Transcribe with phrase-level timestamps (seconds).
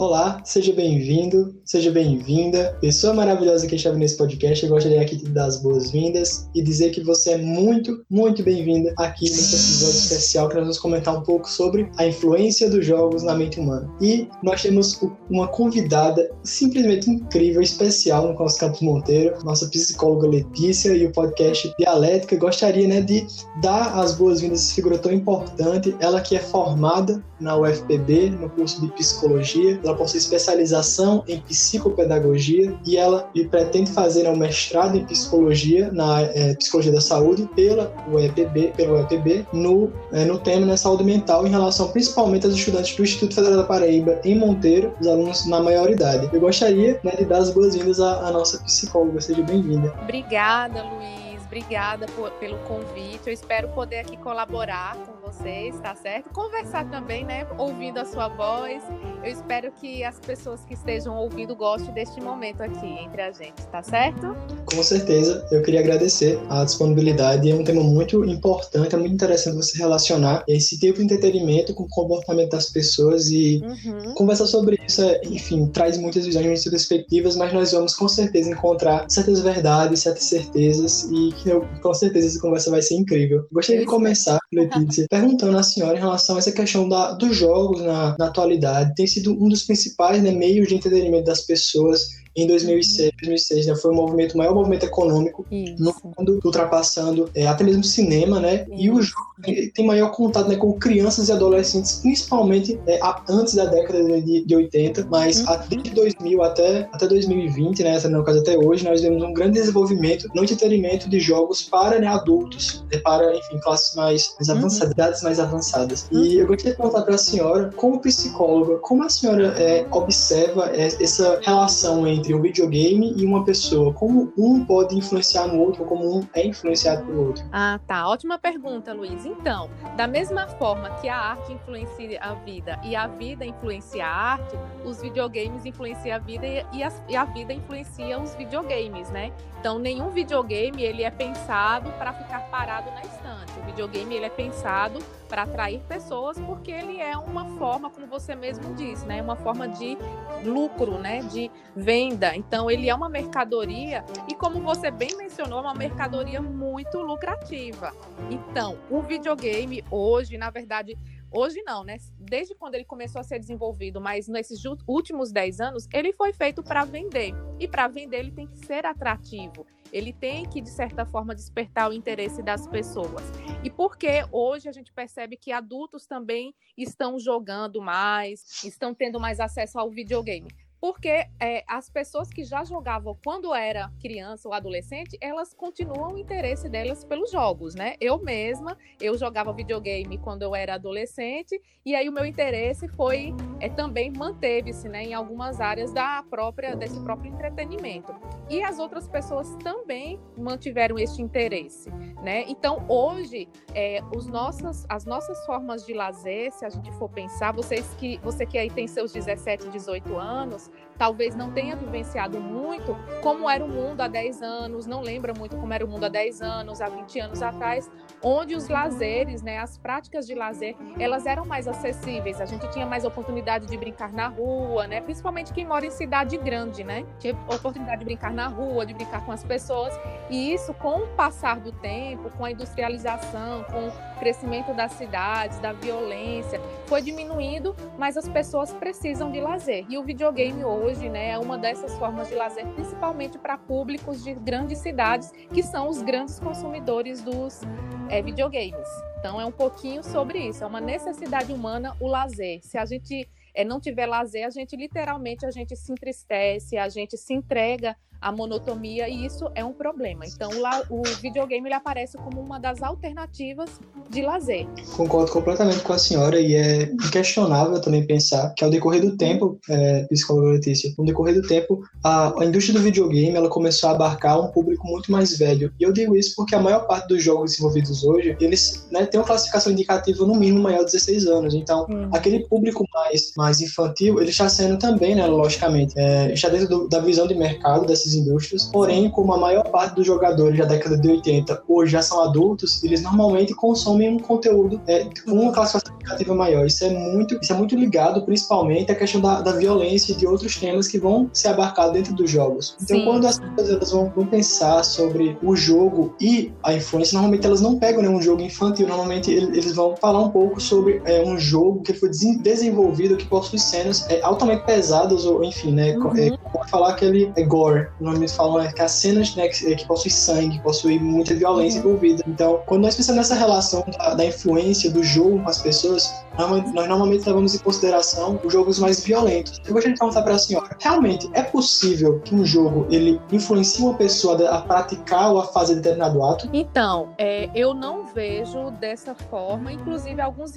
[0.00, 2.74] Olá, seja bem-vindo, seja bem-vinda.
[2.80, 6.88] Pessoa maravilhosa que está nesse podcast, eu gostaria aqui de dar as boas-vindas e dizer
[6.88, 11.22] que você é muito, muito bem-vinda aqui nesse episódio especial que nós vamos comentar um
[11.22, 13.92] pouco sobre a influência dos jogos na mente humana.
[14.00, 14.98] E nós temos
[15.28, 21.70] uma convidada simplesmente incrível, especial no nosso Campos Monteiro, nossa psicóloga Letícia e o podcast
[21.78, 22.36] Dialética.
[22.36, 23.26] Gostaria né, de
[23.60, 28.50] dar as boas-vindas a essa figura tão importante, ela que é formada na UFPB, no
[28.50, 34.96] curso de Psicologia, ela possui especialização em psicopedagogia e ela e pretende fazer um mestrado
[34.96, 40.66] em psicologia na é, psicologia da saúde pela UEPB, pelo UEPB no, é, no tema
[40.66, 44.94] né, saúde mental em relação principalmente aos estudantes do Instituto Federal da Paraíba em Monteiro,
[45.00, 46.28] os alunos na maioridade.
[46.32, 49.20] Eu gostaria né, de dar as boas-vindas à, à nossa psicóloga.
[49.20, 49.92] Seja bem-vinda.
[50.02, 51.19] Obrigada, Luiz
[51.50, 53.26] obrigada por, pelo convite.
[53.26, 56.30] Eu espero poder aqui colaborar com vocês, tá certo?
[56.30, 57.44] Conversar também, né?
[57.58, 58.80] Ouvindo a sua voz.
[59.22, 63.66] Eu espero que as pessoas que estejam ouvindo gostem deste momento aqui entre a gente,
[63.70, 64.34] tá certo?
[64.64, 65.46] Com certeza.
[65.50, 67.50] Eu queria agradecer a disponibilidade.
[67.50, 71.82] É um tema muito importante, é muito interessante você relacionar esse tipo de entretenimento com
[71.82, 74.14] o comportamento das pessoas e uhum.
[74.14, 78.50] conversar sobre isso, é, enfim, traz muitas visões, muitas perspectivas, mas nós vamos com certeza
[78.50, 83.46] encontrar certas verdades, certas certezas e que eu, com certeza essa conversa vai ser incrível.
[83.52, 87.80] Gostaria de começar, Letícia, perguntando à senhora em relação a essa questão da, dos jogos
[87.80, 88.94] na, na atualidade.
[88.94, 93.76] Tem sido um dos principais né, meios de entretenimento das pessoas em 2006, 2006 né,
[93.76, 95.82] foi o movimento, o maior movimento econômico Isso.
[95.82, 98.66] no mundo, ultrapassando é, até mesmo o cinema, né?
[98.70, 98.82] Isso.
[98.82, 99.29] E o jogo
[99.74, 104.56] tem maior contato né, com crianças e adolescentes, principalmente é, antes da década de, de
[104.56, 105.58] 80, mas uhum.
[105.68, 110.28] desde 2000 até, até 2020, né, no caso até hoje, nós vemos um grande desenvolvimento
[110.34, 114.56] no entretenimento de jogos para né, adultos, né, para, enfim, classes mais, mais uhum.
[114.56, 116.08] avançadas, idades mais avançadas.
[116.10, 116.24] Uhum.
[116.24, 120.70] E eu gostaria de perguntar para a senhora, como psicóloga, como a senhora é, observa
[120.74, 123.92] é, essa relação entre entre um videogame e uma pessoa?
[123.92, 127.44] Como um pode influenciar no outro, como um é influenciado pelo outro?
[127.52, 128.08] Ah, tá.
[128.08, 129.24] Ótima pergunta, Luiz.
[129.30, 134.10] Então, da mesma forma que a arte influencia a vida e a vida influencia a
[134.32, 139.32] arte, os videogames influenciam a vida e a, e a vida influencia os videogames, né?
[139.60, 143.58] Então, nenhum videogame ele é pensado para ficar parado na estante.
[143.60, 144.98] O videogame ele é pensado
[145.30, 149.68] para atrair pessoas porque ele é uma forma, como você mesmo disse, né, uma forma
[149.68, 149.96] de
[150.44, 152.34] lucro, né, de venda.
[152.34, 157.94] Então, ele é uma mercadoria e como você bem mencionou, é uma mercadoria muito lucrativa.
[158.28, 160.98] Então, o videogame hoje, na verdade,
[161.32, 161.96] Hoje não, né?
[162.18, 166.60] Desde quando ele começou a ser desenvolvido, mas nesses últimos 10 anos, ele foi feito
[166.60, 167.32] para vender.
[167.60, 169.64] E para vender, ele tem que ser atrativo.
[169.92, 173.22] Ele tem que, de certa forma, despertar o interesse das pessoas.
[173.62, 179.40] E porque hoje a gente percebe que adultos também estão jogando mais, estão tendo mais
[179.40, 180.48] acesso ao videogame
[180.80, 186.18] porque é, as pessoas que já jogavam quando era criança ou adolescente, elas continuam o
[186.18, 187.96] interesse delas pelos jogos, né?
[188.00, 193.34] Eu mesma, eu jogava videogame quando eu era adolescente e aí o meu interesse foi
[193.60, 198.14] é, também manteve-se, né, em algumas áreas da própria desse próprio entretenimento.
[198.48, 201.90] E as outras pessoas também mantiveram este interesse,
[202.22, 202.44] né?
[202.48, 207.52] Então hoje é, os nossos, as nossas formas de lazer, se a gente for pensar,
[207.52, 210.89] vocês que você que aí tem seus 17, 18 anos Thank you.
[211.00, 215.56] Talvez não tenha vivenciado muito como era o mundo há 10 anos, não lembra muito
[215.56, 217.90] como era o mundo há 10 anos, há 20 anos atrás,
[218.22, 222.38] onde os lazeres, né, as práticas de lazer, elas eram mais acessíveis.
[222.38, 225.00] A gente tinha mais oportunidade de brincar na rua, né?
[225.00, 227.06] Principalmente quem mora em cidade grande, né?
[227.18, 229.98] Tinha oportunidade de brincar na rua, de brincar com as pessoas.
[230.28, 235.58] E isso, com o passar do tempo, com a industrialização, com o crescimento das cidades,
[235.60, 239.86] da violência, foi diminuindo, mas as pessoas precisam de lazer.
[239.88, 244.34] E o videogame hoje, né, é uma dessas formas de lazer, principalmente para públicos de
[244.34, 247.60] grandes cidades, que são os grandes consumidores dos
[248.08, 248.88] é, videogames.
[249.18, 252.60] Então é um pouquinho sobre isso, é uma necessidade humana o lazer.
[252.62, 256.88] Se a gente é, não tiver lazer, a gente literalmente a gente se entristece, a
[256.88, 260.24] gente se entrega a monotonia e isso é um problema.
[260.26, 263.70] Então, lá, o videogame ele aparece como uma das alternativas
[264.10, 264.66] de lazer.
[264.96, 269.58] Concordo completamente com a senhora e é inquestionável também pensar que ao decorrer do tempo,
[269.68, 273.92] é, psicóloga Letícia, ao decorrer do tempo, a, a, indústria do videogame ela começou a
[273.92, 275.72] abarcar um público muito mais velho.
[275.78, 279.20] E eu digo isso porque a maior parte dos jogos desenvolvidos hoje, eles né, têm
[279.20, 281.54] uma classificação indicativa no mínimo maior de 16 anos.
[281.54, 282.08] Então, hum.
[282.12, 286.88] aquele público mais, mais infantil, ele está sendo também, né, logicamente, é, está dentro do,
[286.88, 288.64] da visão de mercado desses indústrias.
[288.64, 292.82] Porém, como a maior parte dos jogadores da década de 80 hoje já são adultos,
[292.82, 296.66] eles normalmente consomem um conteúdo é, com uma classificação indicativa maior.
[296.66, 300.26] Isso é muito, isso é muito ligado, principalmente, à questão da, da violência e de
[300.26, 302.76] outros temas que vão ser abarcados dentro dos jogos.
[302.82, 303.04] Então, Sim.
[303.04, 307.60] quando as pessoas elas vão, vão, pensar sobre o jogo e a influência, normalmente elas
[307.60, 311.38] não pegam né, um jogo infantil, normalmente eles vão falar um pouco sobre é, um
[311.38, 315.96] jogo que foi desenvolvido que possui cenas é, altamente pesadas, ou enfim, né?
[315.96, 316.16] Uhum.
[316.16, 316.38] É,
[316.70, 317.88] falar que ele é gore.
[318.00, 321.80] Normalmente falam é, que as cenas né, que, que possuem sangue, que possuem muita violência
[321.80, 321.88] uhum.
[321.88, 322.24] envolvida.
[322.26, 326.72] Então, quando nós pensamos nessa relação da, da influência do jogo com as pessoas, nós
[326.72, 329.60] normalmente levamos em consideração os jogos mais violentos.
[329.66, 333.84] Eu gostaria de perguntar para a senhora, realmente é possível que um jogo ele influencie
[333.84, 336.48] uma pessoa a praticar ou a fazer determinado ato?
[336.52, 339.72] Então, é, eu não vejo dessa forma.
[339.72, 340.54] Inclusive, alguns,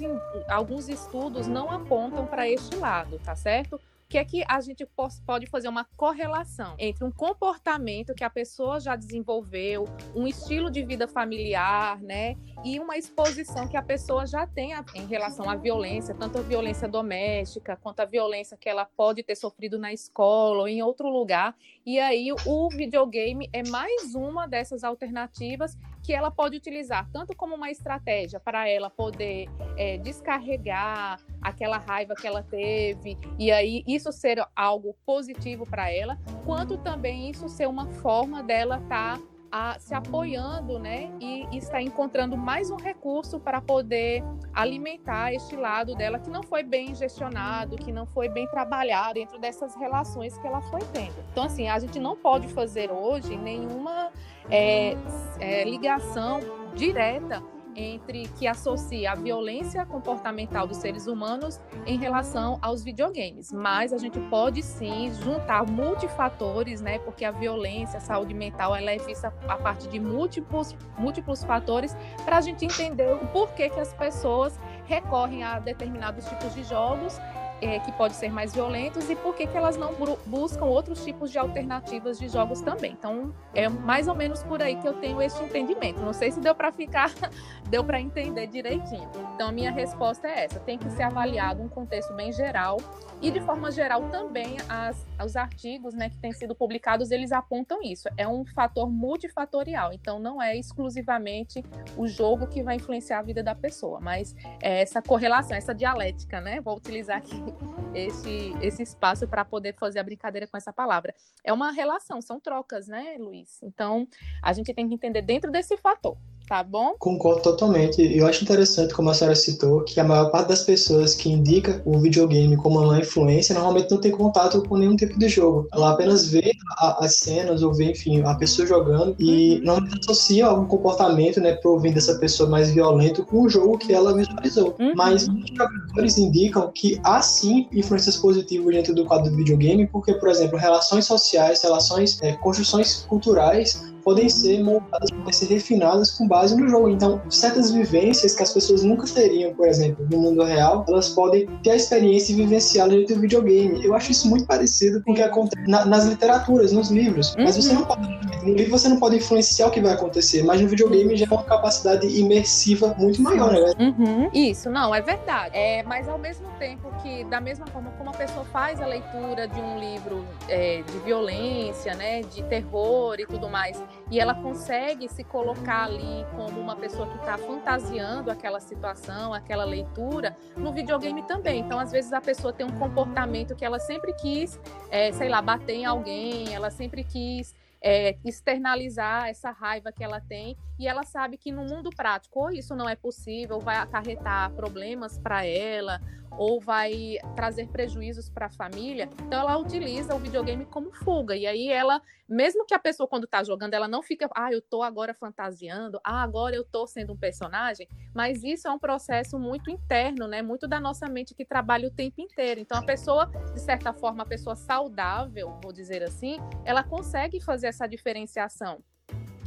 [0.48, 3.80] alguns estudos não apontam para este lado, tá certo?
[4.14, 4.86] Que é que a gente
[5.26, 10.84] pode fazer uma correlação entre um comportamento que a pessoa já desenvolveu, um estilo de
[10.84, 16.14] vida familiar, né, e uma exposição que a pessoa já tem em relação à violência,
[16.14, 20.68] tanto a violência doméstica quanto a violência que ela pode ter sofrido na escola ou
[20.68, 21.56] em outro lugar.
[21.84, 27.54] E aí o videogame é mais uma dessas alternativas que ela pode utilizar tanto como
[27.54, 34.12] uma estratégia para ela poder é, descarregar aquela raiva que ela teve e aí isso
[34.12, 39.78] ser algo positivo para ela, quanto também isso ser uma forma dela estar tá a,
[39.78, 46.18] se apoiando, né, e, está encontrando mais um recurso para poder alimentar este lado dela
[46.18, 50.60] que não foi bem gestionado, que não foi bem trabalhado dentro dessas relações que ela
[50.62, 51.14] foi tendo.
[51.30, 54.10] Então, assim, a gente não pode fazer hoje nenhuma
[54.50, 54.96] é,
[55.38, 56.40] é, ligação
[56.74, 57.40] direta
[57.76, 63.52] entre que associa a violência comportamental dos seres humanos em relação aos videogames.
[63.52, 66.98] Mas a gente pode sim juntar multifatores, né?
[66.98, 71.96] Porque a violência, a saúde mental, ela é vista a partir de múltiplos, múltiplos fatores
[72.24, 77.18] para a gente entender o porquê que as pessoas recorrem a determinados tipos de jogos
[77.64, 79.94] é, que pode ser mais violentos e por que, que elas não
[80.26, 82.92] buscam outros tipos de alternativas de jogos também.
[82.92, 86.00] Então, é mais ou menos por aí que eu tenho este entendimento.
[86.00, 87.10] Não sei se deu para ficar,
[87.70, 89.08] deu para entender direitinho.
[89.34, 92.76] Então, a minha resposta é essa: tem que ser avaliado um contexto bem geral
[93.22, 97.80] e, de forma geral, também as, os artigos né, que têm sido publicados eles apontam
[97.82, 98.08] isso.
[98.16, 99.92] É um fator multifatorial.
[99.92, 101.64] Então, não é exclusivamente
[101.96, 106.40] o jogo que vai influenciar a vida da pessoa, mas é essa correlação, essa dialética,
[106.40, 106.60] né?
[106.60, 107.53] Vou utilizar aqui
[107.94, 111.14] esse, esse espaço para poder fazer a brincadeira com essa palavra.
[111.42, 113.62] É uma relação, são trocas, né, Luiz?
[113.62, 114.06] Então,
[114.42, 116.16] a gente tem que entender dentro desse fator
[116.46, 116.94] tá bom?
[116.98, 118.00] Concordo totalmente.
[118.00, 121.82] Eu acho interessante, como a senhora citou, que a maior parte das pessoas que indica
[121.84, 125.68] o videogame como uma influência normalmente não tem contato com nenhum tipo de jogo.
[125.72, 129.64] Ela apenas vê a, as cenas ou vê, enfim, a pessoa jogando e uhum.
[129.64, 134.14] normalmente associa algum comportamento, né, provém dessa pessoa mais violento com o jogo que ela
[134.14, 134.76] visualizou.
[134.78, 134.92] Uhum.
[134.94, 140.14] Mas muitos jogadores indicam que há sim influências positivas dentro do quadro do videogame, porque,
[140.14, 146.28] por exemplo, relações sociais, relações, é, construções culturais podem ser moldadas, podem ser refinadas com
[146.28, 146.88] base no jogo.
[146.88, 151.46] Então, certas vivências que as pessoas nunca teriam, por exemplo, no mundo real, elas podem
[151.62, 153.84] ter a experiência e vivenciá-la dentro do videogame.
[153.84, 157.34] Eu acho isso muito parecido com o que acontece na, nas literaturas, nos livros.
[157.38, 157.80] Mas você uhum.
[157.80, 158.08] não pode,
[158.44, 161.28] no livro você não pode influenciar o que vai acontecer, mas no videogame já é
[161.28, 163.72] uma capacidade imersiva muito maior, né?
[163.78, 164.30] Uhum.
[164.32, 165.56] Isso, não, é verdade.
[165.56, 169.48] É, mas ao mesmo tempo que, da mesma forma como a pessoa faz a leitura
[169.48, 175.08] de um livro é, de violência, né, de terror e tudo mais, e ela consegue
[175.08, 181.22] se colocar ali como uma pessoa que está fantasiando aquela situação, aquela leitura, no videogame
[181.22, 181.60] também.
[181.60, 185.40] Então, às vezes, a pessoa tem um comportamento que ela sempre quis, é, sei lá,
[185.40, 191.02] bater em alguém, ela sempre quis é, externalizar essa raiva que ela tem e ela
[191.02, 196.00] sabe que no mundo prático ou isso não é possível, vai acarretar problemas para ela
[196.38, 201.36] ou vai trazer prejuízos para a família, então ela utiliza o videogame como fuga.
[201.36, 204.58] E aí ela, mesmo que a pessoa quando está jogando, ela não fica, ah, eu
[204.58, 209.38] estou agora fantasiando, ah, agora eu estou sendo um personagem, mas isso é um processo
[209.38, 210.42] muito interno, né?
[210.42, 212.60] Muito da nossa mente que trabalha o tempo inteiro.
[212.60, 217.68] Então a pessoa, de certa forma, a pessoa saudável, vou dizer assim, ela consegue fazer
[217.68, 218.82] essa diferenciação.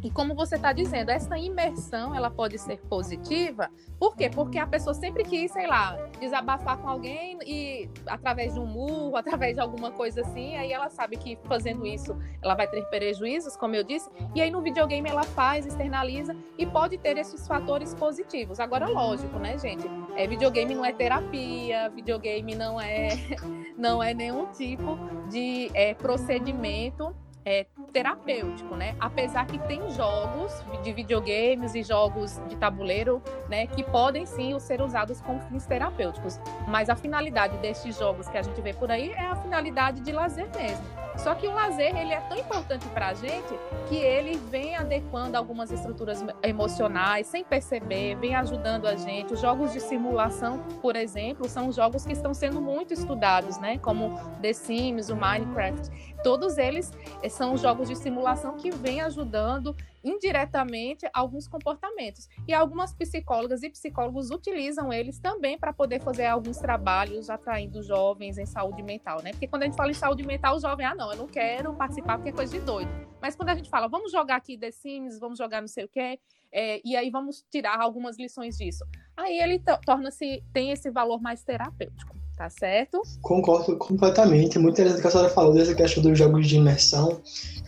[0.03, 3.69] E como você está dizendo, essa imersão ela pode ser positiva.
[3.99, 4.29] Por quê?
[4.29, 9.15] Porque a pessoa sempre quis, sei lá, desabafar com alguém e através de um murro,
[9.17, 13.57] através de alguma coisa assim, aí ela sabe que fazendo isso ela vai ter prejuízos,
[13.57, 17.93] como eu disse, e aí no videogame ela faz, externaliza e pode ter esses fatores
[17.93, 18.59] positivos.
[18.59, 19.87] Agora, lógico, né, gente?
[20.15, 23.09] É, videogame não é terapia, videogame não é,
[23.77, 24.97] não é nenhum tipo
[25.29, 27.15] de é, procedimento
[27.49, 27.65] é,
[27.97, 28.95] terapêutico, né?
[28.99, 34.81] Apesar que tem jogos de videogames e jogos de tabuleiro, né, que podem sim ser
[34.81, 39.09] usados com fins terapêuticos, mas a finalidade destes jogos que a gente vê por aí
[39.13, 40.85] é a finalidade de lazer mesmo.
[41.17, 43.47] Só que o lazer ele é tão importante para a gente
[43.89, 49.33] que ele vem adequando algumas estruturas emocionais sem perceber, vem ajudando a gente.
[49.33, 53.79] Os jogos de simulação, por exemplo, são jogos que estão sendo muito estudados, né?
[53.79, 55.89] Como The Sims, o Minecraft.
[56.23, 56.91] Todos eles
[57.23, 62.27] eh, são jogos de simulação que vêm ajudando indiretamente alguns comportamentos.
[62.47, 68.37] E algumas psicólogas e psicólogos utilizam eles também para poder fazer alguns trabalhos atraindo jovens
[68.37, 69.31] em saúde mental, né?
[69.31, 71.73] Porque quando a gente fala em saúde mental, o jovem, ah, não, eu não quero
[71.73, 72.89] participar porque é coisa de doido.
[73.21, 75.89] Mas quando a gente fala, vamos jogar aqui The Sims, vamos jogar não sei o
[75.89, 76.19] quê,
[76.51, 78.85] é, e aí vamos tirar algumas lições disso.
[79.15, 82.16] Aí ele torna-se, tem esse valor mais terapêutico.
[82.37, 83.01] Tá certo?
[83.21, 84.59] Concordo completamente.
[84.59, 87.19] Muito interessante que a senhora falou dessa questão dos jogos de imersão.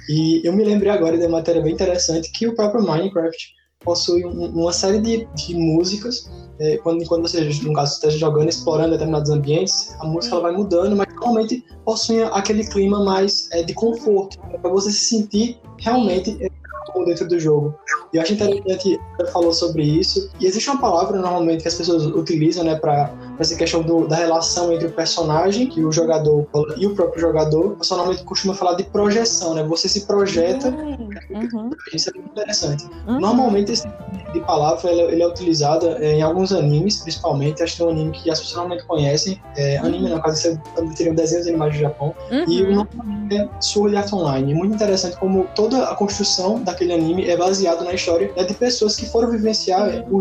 [0.08, 4.24] E eu me lembrei agora de uma matéria bem interessante que o próprio Minecraft possui
[4.26, 6.30] uma série de, de músicas.
[6.60, 10.52] É, quando, quando você, no caso, esteja jogando, explorando determinados ambientes, a música ela vai
[10.52, 16.38] mudando, mas normalmente possui aquele clima mais é, de conforto, para você se sentir realmente
[16.44, 16.50] é,
[17.10, 17.76] dentro do jogo.
[18.14, 19.00] E eu acho interessante que
[19.32, 20.30] falou sobre isso.
[20.40, 24.16] E existe uma palavra normalmente que as pessoas utilizam, né, para essa questão do, da
[24.16, 26.48] relação entre o personagem que o jogador
[26.78, 27.76] e o próprio jogador.
[27.78, 29.64] Você normalmente costuma falar de projeção, né?
[29.64, 30.70] Você se projeta.
[30.70, 31.70] Uhum.
[31.94, 32.86] Isso é muito interessante.
[33.08, 33.20] Uhum.
[33.20, 37.64] Normalmente esse tipo de palavra ele, ele é utilizado é, em alguns animes, principalmente.
[37.64, 39.42] Acho que tem um anime que as pessoas normalmente conhecem.
[39.56, 39.88] É, uhum.
[39.88, 40.60] Anime, no caso,
[40.96, 42.16] seriam desenhos animais do Japão.
[42.48, 42.90] E o nome
[43.32, 44.54] é Sword Art Online.
[44.54, 48.96] Muito interessante como toda a construção daquele anime é baseado na história né, de pessoas
[48.96, 50.20] que foram vivenciar o,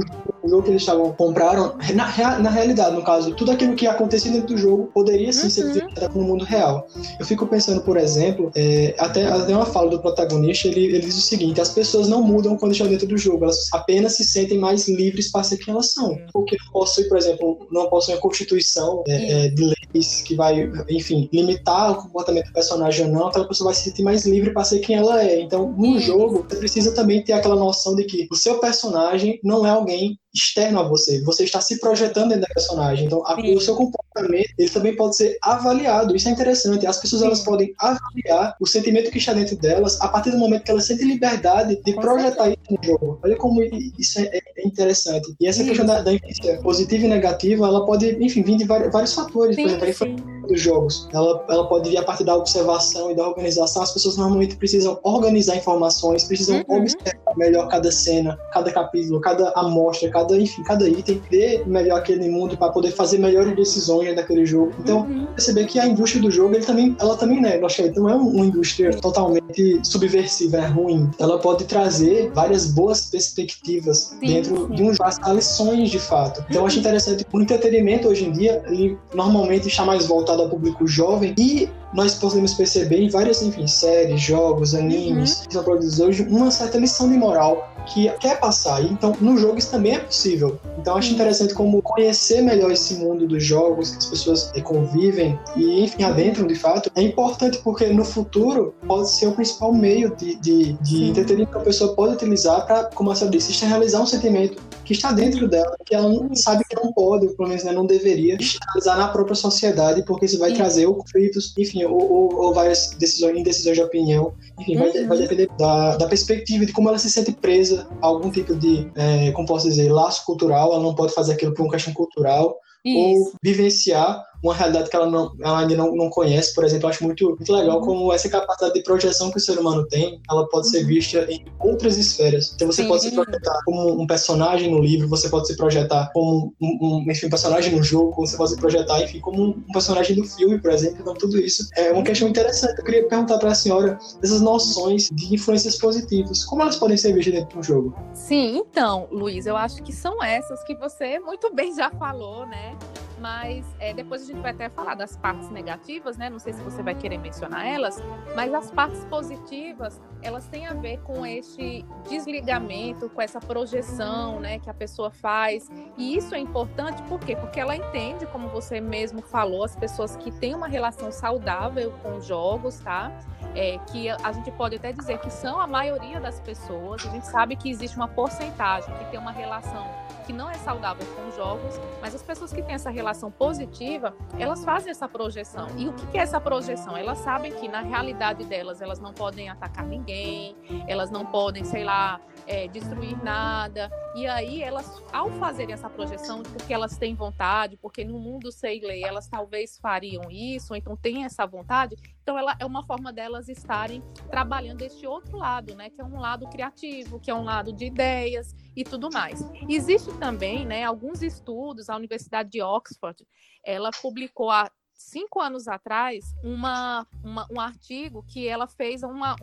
[0.48, 1.76] o, jogo que eles estavam compraram.
[1.94, 5.50] Na, na realidade, no caso, tudo aquilo que acontecia dentro do jogo poderia sim uhum.
[5.50, 6.86] ser no mundo real.
[7.18, 11.16] Eu fico pensando, por exemplo, é, até, até uma fala do protagonista, ele, ele diz
[11.16, 14.58] o seguinte: as pessoas não mudam quando estão dentro do jogo, elas apenas se sentem
[14.58, 16.16] mais livres para ser quem elas são.
[16.32, 20.70] Porque não possui, por exemplo, não possui uma constituição é, é, de leis que vai,
[20.88, 24.52] enfim, limitar o comportamento do personagem ou não, aquela pessoa vai se sentir mais livre
[24.52, 25.40] para ser quem ela é.
[25.40, 29.66] Então, no jogo, você precisa também ter aquela noção de que o seu personagem não
[29.66, 31.20] é alguém externo a você.
[31.22, 33.06] Você está se projetando dentro da personagem.
[33.06, 36.14] Então, a, o seu comportamento ele também pode ser avaliado.
[36.14, 36.86] Isso é interessante.
[36.86, 40.64] As pessoas elas podem avaliar o sentimento que está dentro delas a partir do momento
[40.64, 43.18] que elas sentem liberdade de projetar isso no jogo.
[43.22, 43.62] Olha como
[43.98, 45.34] isso é, é interessante.
[45.40, 48.92] E essa questão da, da influência positiva e negativa, ela pode, enfim, vir de vários,
[48.92, 49.56] vários fatores.
[49.56, 51.08] Sim, Por exemplo, a influência dos jogos.
[51.12, 53.82] Ela, ela pode vir a partir da observação e da organização.
[53.82, 56.80] As pessoas normalmente precisam organizar informações, precisam uhum.
[56.80, 62.28] observar melhor cada cena, cada capítulo, cada amostra, cada, enfim, cada item, ver melhor aquele
[62.28, 64.72] mundo para poder fazer melhores decisões daquele jogo.
[64.78, 65.26] Então, uhum.
[65.26, 67.60] perceber que a indústria do jogo, ele também, ela também né,
[67.96, 71.10] não é uma indústria totalmente subversiva, é ruim.
[71.18, 74.74] Ela pode trazer várias boas perspectivas sim, dentro sim.
[74.74, 76.44] de um jogo, lições de fato.
[76.48, 80.48] Então, eu acho interessante o entretenimento hoje em dia, ele normalmente está mais voltado ao
[80.48, 85.46] público jovem e nós podemos perceber em várias, enfim, séries, jogos, animes, uhum.
[85.46, 88.82] que são produzidos hoje, uma certa lição de moral que quer passar.
[88.84, 90.58] Então, no jogo isso também é possível.
[90.78, 95.84] Então, acho interessante como conhecer melhor esse mundo dos jogos, que as pessoas convivem e,
[95.84, 100.34] enfim, adentram de fato, é importante porque no futuro pode ser o principal meio de,
[100.36, 104.06] de, de entretenimento que a pessoa pode utilizar para, como a senhora disse, externalizar um
[104.06, 107.62] sentimento que está dentro dela, que ela não sabe que não pode, ou pelo menos
[107.62, 112.36] né, não deveria, externalizar na própria sociedade, porque isso vai trazer conflitos, enfim, ou, ou,
[112.36, 115.22] ou várias decisões, indecisões de opinião, enfim, vai, vai uhum.
[115.22, 119.46] depender da, da perspectiva, de como ela se sente presa algum tipo de, é, como
[119.46, 122.98] posso dizer, laço cultural, ela não pode fazer aquilo por uma questão cultural, Isso.
[122.98, 126.54] ou vivenciar uma realidade que ela, não, ela ainda não, não conhece.
[126.54, 127.86] Por exemplo, eu acho muito, muito legal uhum.
[127.86, 130.86] como essa capacidade de projeção que o ser humano tem, ela pode ser uhum.
[130.86, 132.52] vista em outras esferas.
[132.54, 132.88] Então você Sim.
[132.88, 137.10] pode se projetar como um personagem no livro, você pode se projetar como um, um,
[137.10, 140.58] enfim, um personagem no jogo, você pode se projetar, enfim, como um personagem do filme,
[140.60, 140.98] por exemplo.
[141.00, 142.78] Então tudo isso é uma questão interessante.
[142.78, 147.12] Eu queria perguntar para a senhora essas noções de influências positivas, como elas podem ser
[147.12, 147.94] vistas dentro do jogo?
[148.14, 152.76] Sim, então, Luiz, eu acho que são essas que você muito bem já falou, né?
[153.20, 156.30] Mas é, depois a gente vai até falar das partes negativas, né?
[156.30, 158.02] Não sei se você vai querer mencionar elas,
[158.34, 164.58] mas as partes positivas, elas têm a ver com este desligamento, com essa projeção, né,
[164.58, 165.68] que a pessoa faz.
[165.96, 167.36] E isso é importante por quê?
[167.36, 172.20] Porque ela entende, como você mesmo falou, as pessoas que têm uma relação saudável com
[172.20, 173.12] jogos, tá?
[173.54, 177.06] É, que a gente pode até dizer que são a maioria das pessoas.
[177.06, 179.86] A gente sabe que existe uma porcentagem que tem uma relação
[180.28, 184.62] que não é saudável com jogos, mas as pessoas que têm essa relação positiva, elas
[184.62, 185.68] fazem essa projeção.
[185.74, 186.94] E o que é essa projeção?
[186.94, 190.54] Elas sabem que na realidade delas, elas não podem atacar ninguém,
[190.86, 193.90] elas não podem, sei lá, é, destruir nada.
[194.16, 198.80] E aí elas, ao fazerem essa projeção, porque elas têm vontade, porque no mundo sei
[198.80, 203.48] ler elas talvez fariam isso, então têm essa vontade, então ela é uma forma delas
[203.48, 207.72] estarem trabalhando este outro lado, né, que é um lado criativo, que é um lado
[207.72, 209.44] de ideias e tudo mais.
[209.68, 213.26] Existe também, né, alguns estudos, a Universidade de Oxford,
[213.64, 219.36] ela publicou há cinco anos atrás uma, uma, um artigo que ela fez uma,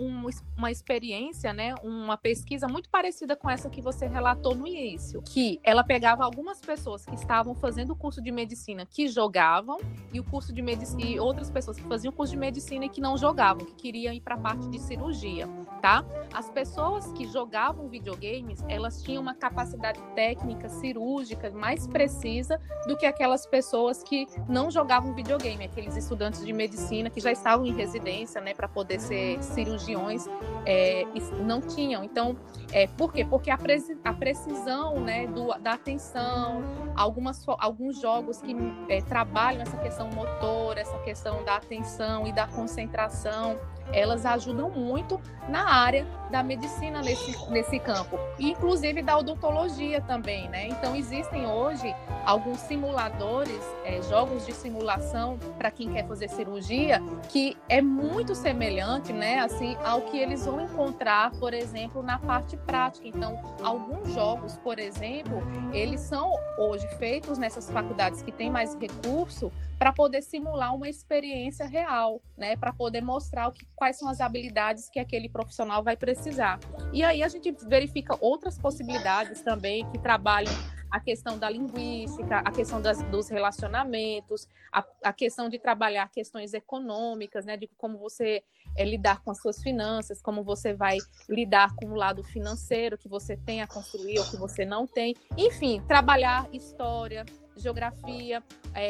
[0.57, 5.59] uma, experiência, né, uma pesquisa muito parecida com essa que você relatou no início, que
[5.63, 9.79] ela pegava algumas pessoas que estavam fazendo o curso de medicina que jogavam
[10.11, 12.89] e o curso de medicina e outras pessoas que faziam o curso de medicina e
[12.89, 15.47] que não jogavam, que queriam ir para a parte de cirurgia,
[15.81, 16.03] tá?
[16.33, 23.05] As pessoas que jogavam videogames, elas tinham uma capacidade técnica cirúrgica mais precisa do que
[23.05, 27.73] aquelas pessoas que não jogavam videogames videogame, aqueles estudantes de medicina que já estavam em
[27.73, 30.25] residência, né, para poder ser cirurgiões,
[30.65, 31.05] é,
[31.45, 32.03] não tinham.
[32.03, 32.35] Então,
[32.71, 33.25] é, por quê?
[33.25, 33.57] Porque a,
[34.03, 36.63] a precisão, né, do, da atenção,
[36.95, 38.55] algumas, alguns jogos que
[38.89, 43.57] é, trabalham essa questão motor, essa questão da atenção e da concentração,
[43.91, 50.67] elas ajudam muito na área da medicina nesse, nesse campo, inclusive da odontologia também, né?
[50.67, 51.95] Então existem hoje
[52.25, 59.13] alguns simuladores, é, jogos de simulação para quem quer fazer cirurgia, que é muito semelhante,
[59.13, 63.07] né, assim, ao que eles vão encontrar, por exemplo, na parte prática.
[63.07, 65.41] Então, alguns jogos, por exemplo,
[65.73, 71.65] eles são hoje feitos nessas faculdades que têm mais recurso para poder simular uma experiência
[71.65, 75.97] real, né, para poder mostrar o que, quais são as habilidades que aquele profissional vai
[75.97, 76.59] precisar.
[76.93, 80.53] E aí a gente verifica outras possibilidades também que trabalham
[80.95, 86.53] a questão da linguística, a questão das, dos relacionamentos, a, a, questão de trabalhar questões
[86.53, 88.41] econômicas, né, de como você
[88.77, 90.97] é, lidar com as suas finanças, como você vai
[91.27, 95.13] lidar com o lado financeiro que você tem a construir ou que você não tem,
[95.37, 97.25] enfim, trabalhar história,
[97.59, 98.43] geografia.
[98.73, 98.87] É,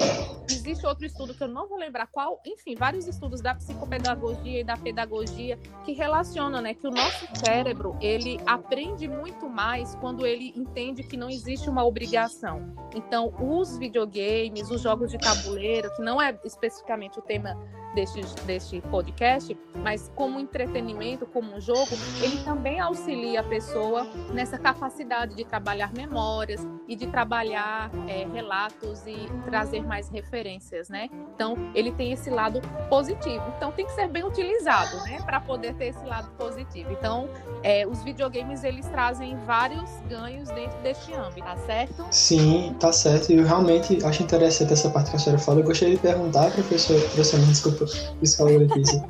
[0.49, 4.63] existe outro estudo que eu não vou lembrar qual, enfim, vários estudos da psicopedagogia e
[4.63, 10.53] da pedagogia que relacionam, né, que o nosso cérebro ele aprende muito mais quando ele
[10.55, 12.73] entende que não existe uma obrigação.
[12.95, 17.55] Então, os videogames, os jogos de tabuleiro, que não é especificamente o tema
[17.95, 21.89] deste, deste podcast, mas como entretenimento, como um jogo,
[22.21, 29.01] ele também auxilia a pessoa nessa capacidade de trabalhar memórias e de trabalhar é, relatos
[29.07, 31.09] e trazer mais referências, né?
[31.33, 33.43] Então, ele tem esse lado positivo.
[33.57, 35.21] Então, tem que ser bem utilizado, né?
[35.25, 36.91] Para poder ter esse lado positivo.
[36.91, 37.29] Então,
[37.63, 42.05] é, os videogames, eles trazem vários ganhos dentro deste âmbito, tá certo?
[42.11, 43.31] Sim, tá certo.
[43.31, 45.59] E eu realmente acho interessante essa parte que a senhora fala.
[45.59, 47.84] Eu gostaria de perguntar, professor, professor, desculpa,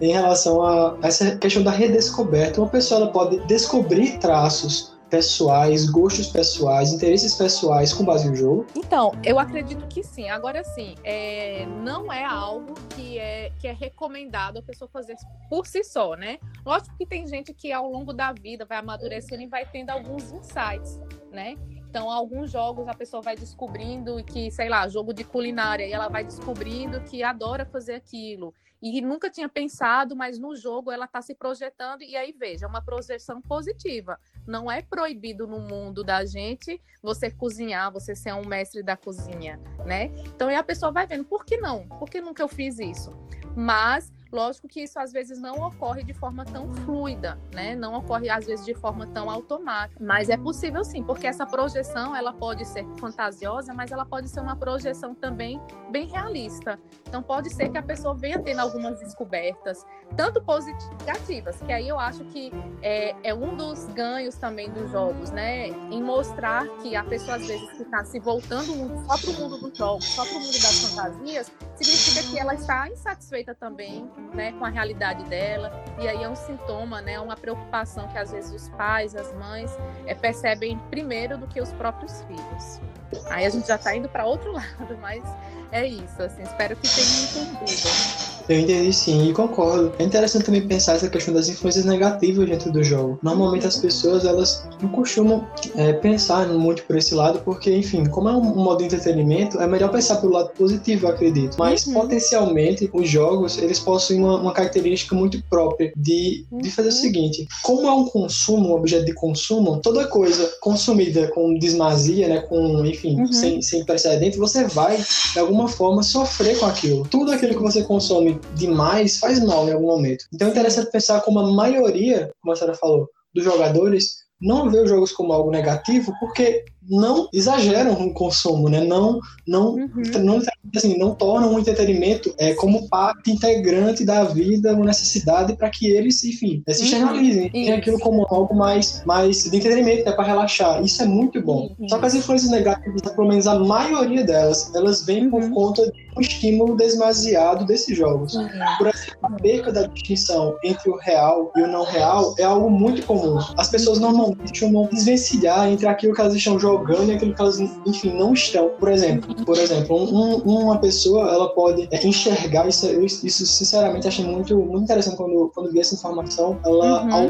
[0.01, 2.61] em relação a essa questão da redescoberta.
[2.61, 8.65] Uma pessoa ela pode descobrir traços pessoais, gostos pessoais, interesses pessoais com base no jogo?
[8.75, 10.29] Então, eu acredito que sim.
[10.29, 15.15] Agora sim, é, não é algo que é, que é recomendado a pessoa fazer
[15.49, 16.37] por si só, né?
[16.65, 20.31] Lógico que tem gente que ao longo da vida vai amadurecendo e vai tendo alguns
[20.31, 20.99] insights,
[21.31, 21.55] né?
[21.95, 26.09] Então, alguns jogos a pessoa vai descobrindo que, sei lá, jogo de culinária, e ela
[26.09, 31.21] vai descobrindo que adora fazer aquilo e nunca tinha pensado, mas no jogo ela está
[31.21, 34.19] se projetando e aí veja, uma projeção positiva.
[34.45, 39.59] Não é proibido no mundo da gente você cozinhar, você ser um mestre da cozinha,
[39.85, 40.11] né?
[40.35, 41.87] Então aí a pessoa vai vendo, por que não?
[41.87, 43.09] Por que nunca eu fiz isso?
[43.55, 47.73] Mas Lógico que isso às vezes não ocorre de forma tão fluida, né?
[47.73, 52.13] Não ocorre às vezes de forma tão automática, mas é possível sim, porque essa projeção
[52.13, 56.77] ela pode ser fantasiosa, mas ela pode ser uma projeção também bem realista.
[57.07, 59.85] Então pode ser que a pessoa venha tendo algumas descobertas,
[60.17, 65.31] tanto positivas, que aí eu acho que é, é um dos ganhos também dos jogos,
[65.31, 65.67] né?
[65.67, 68.65] Em mostrar que a pessoa às vezes está se voltando
[69.05, 72.53] só para o mundo dos jogos, só para o mundo das fantasias, significa que ela
[72.53, 75.83] está insatisfeita também né, com a realidade dela.
[75.99, 79.71] E aí é um sintoma, né, uma preocupação que às vezes os pais, as mães
[80.05, 82.81] é, percebem primeiro do que os próprios filhos.
[83.29, 85.23] Aí a gente já está indo para outro lado, mas
[85.71, 86.21] é isso.
[86.21, 88.34] Assim, espero que tenham entendido.
[88.47, 89.91] Eu entendi sim, e concordo.
[89.97, 93.19] É interessante também pensar essa questão das influências negativas dentro do jogo.
[93.23, 98.29] Normalmente as pessoas, elas não costumam é, pensar muito por esse lado, porque, enfim, como
[98.29, 101.55] é um modo de entretenimento, é melhor pensar pelo lado positivo, eu acredito.
[101.57, 101.93] Mas, uhum.
[101.93, 106.97] potencialmente, os jogos, eles possuem uma, uma característica muito própria de, de fazer o uhum.
[106.97, 112.39] seguinte, como é um consumo, um objeto de consumo, toda coisa consumida com desmazia, né,
[112.41, 113.31] com, enfim, uhum.
[113.31, 114.97] sem, sem precedente, você vai,
[115.33, 117.07] de alguma forma, sofrer com aquilo.
[117.09, 120.25] Tudo aquilo que você consome demais faz mal em algum momento.
[120.33, 124.79] Então é interessante pensar como a maioria, como a senhora falou, dos jogadores não vê
[124.79, 128.81] os jogos como algo negativo porque não exageram no consumo, né?
[128.81, 129.89] Não, não, uhum.
[130.23, 130.41] não,
[130.75, 135.87] assim, não tornam o entretenimento é, como parte integrante da vida, uma necessidade para que
[135.87, 136.85] eles, enfim, se uhum.
[136.85, 137.75] externalizem, uhum.
[137.75, 140.83] aquilo como algo mais, mais de entretenimento, né, para relaxar.
[140.83, 141.75] Isso é muito bom.
[141.79, 141.89] Uhum.
[141.89, 145.51] Só que as influências negativas, pelo menos a maioria delas, elas vêm por uhum.
[145.51, 148.35] conta de um estímulo demasiado desses jogos.
[148.35, 148.47] Uhum.
[148.77, 152.69] Por exemplo, a perca da distinção entre o real e o não real é algo
[152.69, 153.37] muito comum.
[153.57, 157.59] As pessoas normalmente chamam desvencilhar entre aquilo que elas estão jogando e aquilo que elas,
[157.59, 158.69] enfim, não estão.
[158.79, 164.25] Por exemplo, por exemplo, um, uma pessoa ela pode é, enxergar isso, isso sinceramente achei
[164.25, 166.57] muito, muito interessante quando, quando vi essa informação.
[166.65, 167.13] Ela, uhum.
[167.13, 167.23] ao,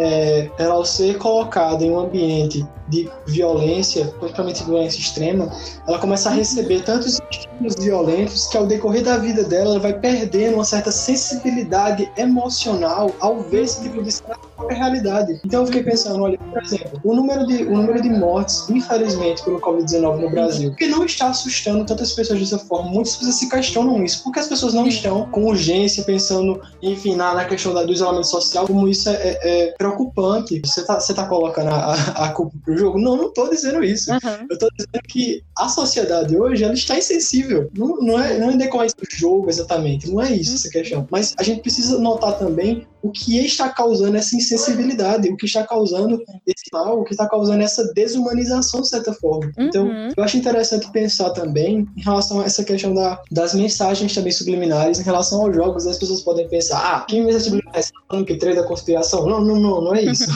[0.00, 5.50] é, ela ao ser colocada em um ambiente de violência, principalmente violência extrema,
[5.86, 9.98] ela começa a receber tantos estímulos violentos que ao decorrer da vida dela ela vai
[9.98, 15.40] perdendo uma certa sensibilidade emocional ao ver esse tipo de cena na própria realidade.
[15.44, 19.42] Então eu fiquei pensando, olha, por exemplo, o número de, o número de mortes, infelizmente,
[19.42, 22.90] pelo Covid-19 no Brasil, que não está assustando tantas pessoas dessa forma.
[22.90, 27.34] Muitas pessoas se questionam isso, porque as pessoas não estão com urgência pensando, enfim, na,
[27.34, 30.60] na questão da, do isolamento social, como isso é, é, é preocupante.
[30.64, 32.98] Você está você tá colocando a, a culpa pro jogo?
[32.98, 34.10] Não, não tô dizendo isso.
[34.10, 34.46] Uhum.
[34.50, 37.70] Eu tô dizendo que a sociedade hoje, ela está insensível.
[37.76, 40.56] Não, não é, não é decorrência do jogo exatamente, não é isso uhum.
[40.56, 41.08] essa questão.
[41.10, 45.64] Mas a gente precisa notar também o que está causando essa insensibilidade, o que está
[45.64, 49.52] causando esse mal, o que está causando essa desumanização, de certa forma.
[49.56, 50.08] Então, uhum.
[50.16, 54.98] eu acho interessante pensar também em relação a essa questão da, das mensagens também subliminares,
[54.98, 58.36] em relação aos jogos, as pessoas podem pensar, ah, que mensagem subliminar está falando que
[58.36, 59.26] trade da conspiração?
[59.26, 60.28] Não, não, não, não é isso.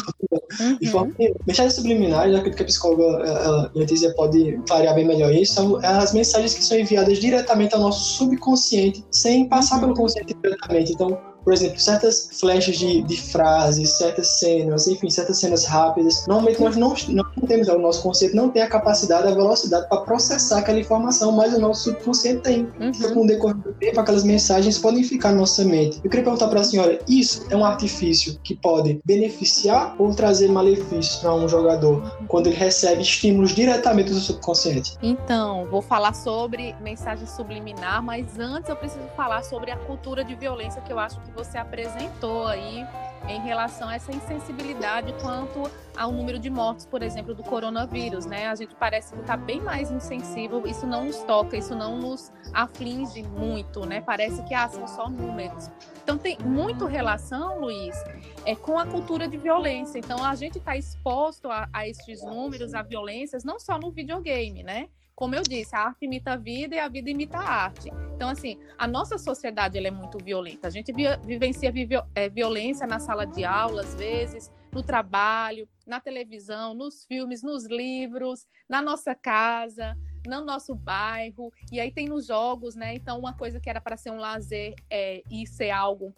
[0.61, 0.79] Uhum.
[0.81, 5.55] De forma que, mensagens subliminares, acredito que a psicóloga Letícia pode clarear bem melhor isso,
[5.55, 9.81] são as mensagens que são enviadas diretamente ao nosso subconsciente, sem passar uhum.
[9.83, 10.93] pelo consciente diretamente.
[10.93, 16.27] Então, por exemplo, certas flechas de, de frases, certas cenas, enfim, certas cenas rápidas.
[16.27, 20.01] Normalmente nós não, não temos, o nosso conceito não tem a capacidade, a velocidade para
[20.03, 22.63] processar aquela informação, mas o nosso subconsciente tem.
[22.81, 22.91] Uhum.
[22.95, 26.01] Então, com o decorrer do tempo, aquelas mensagens podem ficar na nossa mente.
[26.05, 30.49] Eu queria perguntar para a senhora: isso é um artifício que pode beneficiar ou trazer
[30.49, 34.97] malefícios para um jogador quando ele recebe estímulos diretamente do subconsciente?
[35.03, 40.35] Então, vou falar sobre mensagem subliminar, mas antes eu preciso falar sobre a cultura de
[40.35, 42.87] violência que eu acho que que você apresentou aí
[43.29, 48.49] em relação a essa insensibilidade quanto ao número de mortes, por exemplo, do coronavírus, né?
[48.49, 52.33] A gente parece que está bem mais insensível, isso não nos toca, isso não nos
[52.53, 54.01] aflige muito, né?
[54.01, 55.71] Parece que ah, são só números.
[56.03, 57.97] Então tem muito relação, Luiz,
[58.45, 59.99] é, com a cultura de violência.
[59.99, 64.63] Então a gente está exposto a, a estes números, a violências, não só no videogame,
[64.63, 64.89] né?
[65.21, 67.91] Como eu disse, a arte imita a vida e a vida imita a arte.
[68.15, 70.67] Então, assim, a nossa sociedade ela é muito violenta.
[70.67, 70.95] A gente
[71.27, 71.71] vivencia
[72.15, 77.67] é, violência na sala de aula, às vezes, no trabalho, na televisão, nos filmes, nos
[77.67, 79.95] livros, na nossa casa,
[80.27, 81.53] no nosso bairro.
[81.71, 82.95] E aí tem nos jogos, né?
[82.95, 86.15] Então, uma coisa que era para ser um lazer é, e ser algo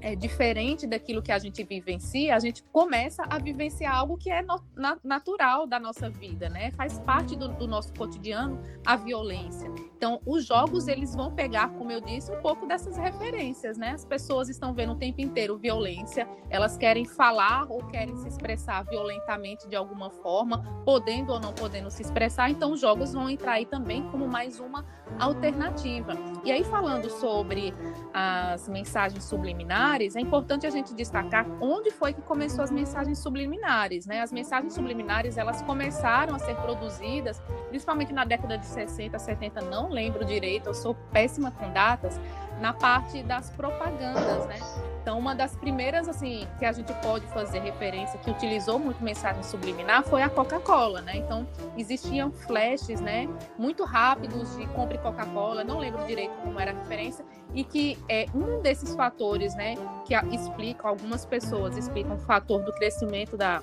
[0.00, 4.42] é, diferente daquilo que a gente vivencia, a gente começa a vivenciar algo que é
[4.42, 6.70] no, na, natural da nossa vida, né?
[6.72, 9.68] Faz parte do, do, nosso cotidiano a violência.
[9.96, 13.90] Então, os jogos eles vão pegar, como eu disse, um pouco dessas referências, né?
[13.90, 18.84] As pessoas estão vendo o tempo inteiro violência, elas querem falar ou querem se expressar
[18.84, 22.50] violentamente de alguma forma, podendo ou não podendo se expressar.
[22.50, 24.84] Então, os jogos vão entrar aí também como mais uma
[25.18, 26.12] alternativa.
[26.44, 27.74] E aí, falando sobre
[28.12, 29.85] as mensagens subliminares,
[30.16, 34.20] é importante a gente destacar onde foi que começou as mensagens subliminares, né?
[34.20, 39.88] As mensagens subliminares, elas começaram a ser produzidas, principalmente na década de 60, 70, não
[39.88, 42.20] lembro direito, eu sou péssima com datas,
[42.60, 44.58] na parte das propagandas, né?
[45.06, 49.40] Então, uma das primeiras, assim, que a gente pode fazer referência, que utilizou muito mensagem
[49.44, 51.18] subliminar, foi a Coca-Cola, né?
[51.18, 56.74] Então, existiam flashes, né, muito rápidos de compre Coca-Cola, não lembro direito como era a
[56.74, 62.64] referência, e que é um desses fatores, né, que explicam, algumas pessoas explicam o fator
[62.64, 63.62] do crescimento da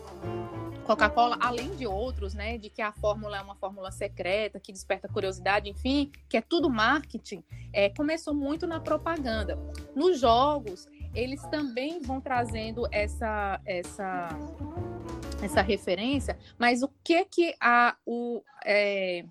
[0.85, 5.09] Coca-Cola, além de outros, né, de que a fórmula é uma fórmula secreta, que desperta
[5.09, 9.57] curiosidade, enfim, que é tudo marketing, é, começou muito na propaganda.
[9.95, 14.29] Nos jogos, eles também vão trazendo essa, essa,
[15.41, 19.25] essa referência, mas o que que a, o, é,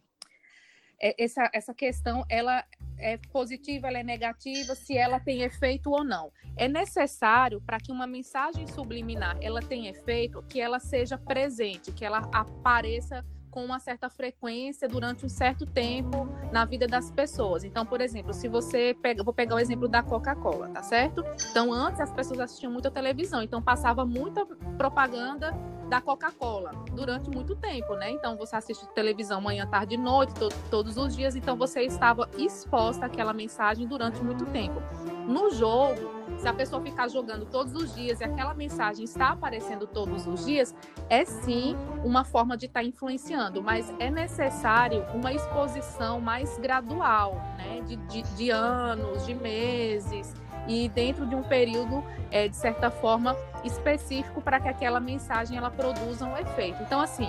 [1.01, 2.65] é essa, essa questão, ela
[2.99, 6.33] é positiva, ela é negativa, se ela tem efeito ou não.
[6.57, 12.05] É necessário para que uma mensagem subliminar ela tenha efeito, que ela seja presente, que
[12.05, 17.63] ela apareça com uma certa frequência durante um certo tempo na vida das pessoas.
[17.63, 21.23] Então, por exemplo, se você pega, vou pegar o exemplo da Coca-Cola, tá certo?
[21.51, 24.45] Então, antes as pessoas assistiam muita televisão, então passava muita
[24.79, 25.55] propaganda
[25.93, 28.11] da Coca-Cola durante muito tempo, né?
[28.11, 32.31] Então você assiste televisão manhã, tarde e noite, to todos os dias, então você estava
[32.39, 34.83] exposta àquela mensagem durante muito tempo.
[35.29, 36.01] No jogo,
[36.39, 40.47] se a pessoa ficar jogando todos os dias e aquela mensagem está aparecendo todos os
[40.47, 40.75] dias,
[41.11, 47.35] é sim uma forma de estar tá influenciando, mas é necessário uma exposição mais gradual,
[47.59, 47.83] né?
[47.83, 50.35] De, de, de anos, de meses,
[50.67, 55.71] e dentro de um período, é, de certa forma, específico para que aquela mensagem ela
[55.71, 56.83] produza um efeito.
[56.83, 57.29] Então, assim,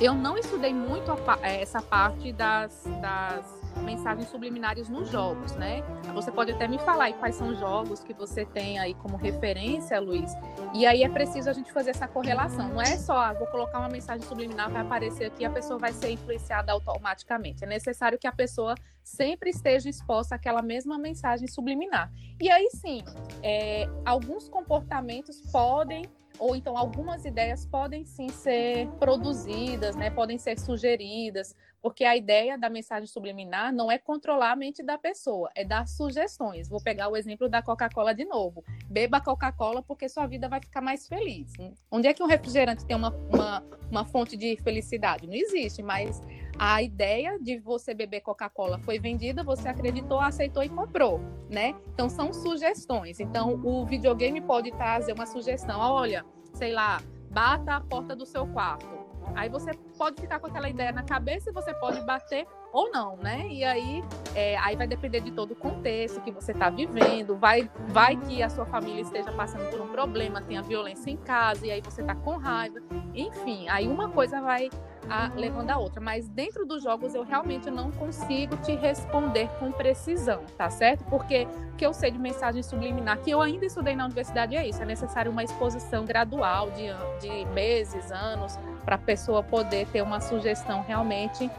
[0.00, 5.82] eu não estudei muito a, é, essa parte das, das mensagens subliminares nos jogos, né?
[6.14, 9.16] Você pode até me falar aí quais são os jogos que você tem aí como
[9.16, 10.32] referência, Luiz.
[10.74, 12.68] E aí é preciso a gente fazer essa correlação.
[12.68, 15.92] Não é só, ah, vou colocar uma mensagem subliminar, vai aparecer aqui, a pessoa vai
[15.92, 17.64] ser influenciada automaticamente.
[17.64, 22.10] É necessário que a pessoa sempre esteja exposta àquela mesma mensagem subliminar.
[22.40, 23.04] E aí sim,
[23.42, 26.04] é, alguns comportamentos podem
[26.40, 32.58] ou então algumas ideias podem sim ser produzidas, né, podem ser sugeridas, porque a ideia
[32.58, 36.68] da mensagem subliminar não é controlar a mente da pessoa, é dar sugestões.
[36.68, 38.64] Vou pegar o exemplo da Coca-Cola de novo.
[38.86, 41.52] Beba Coca-Cola porque sua vida vai ficar mais feliz.
[41.90, 45.26] Onde é que um refrigerante tem uma, uma, uma fonte de felicidade?
[45.26, 46.20] Não existe, mas
[46.58, 51.74] a ideia de você beber Coca-Cola foi vendida, você acreditou, aceitou e comprou, né?
[51.94, 53.20] Então são sugestões.
[53.20, 55.80] Então o videogame pode trazer uma sugestão.
[55.80, 59.00] Olha, sei lá, bata a porta do seu quarto
[59.34, 63.16] Aí você pode ficar com aquela ideia na cabeça e você pode bater ou não,
[63.16, 63.46] né?
[63.48, 67.36] E aí, é, aí vai depender de todo o contexto que você está vivendo.
[67.36, 71.66] Vai, vai que a sua família esteja passando por um problema, tenha violência em casa
[71.66, 72.80] e aí você está com raiva.
[73.14, 74.70] Enfim, aí uma coisa vai
[75.08, 76.00] a, levando a outra.
[76.00, 81.04] Mas dentro dos jogos eu realmente não consigo te responder com precisão, tá certo?
[81.04, 84.66] Porque o que eu sei de mensagem subliminar, que eu ainda estudei na universidade, é
[84.66, 84.82] isso.
[84.82, 86.88] É necessário uma exposição gradual de,
[87.20, 91.50] de meses, anos, para a pessoa poder ter uma sugestão realmente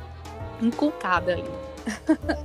[0.61, 1.70] inculcada ali.